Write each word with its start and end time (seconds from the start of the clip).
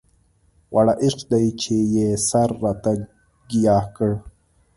واړه 0.73 0.93
عشق 1.03 1.19
دی 1.31 1.45
چې 1.61 1.75
يې 1.95 2.07
سر 2.27 2.49
راته 2.63 2.93
ګياه 3.49 3.83
کړ 3.95 4.11